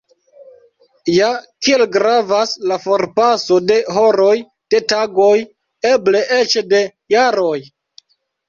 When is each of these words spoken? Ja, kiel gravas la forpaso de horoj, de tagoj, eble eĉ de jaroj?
Ja, 1.15 1.27
kiel 1.67 1.83
gravas 1.95 2.55
la 2.71 2.79
forpaso 2.87 3.59
de 3.73 3.77
horoj, 3.99 4.33
de 4.75 4.81
tagoj, 4.95 5.31
eble 5.93 6.27
eĉ 6.41 6.59
de 6.73 6.85
jaroj? 7.17 7.57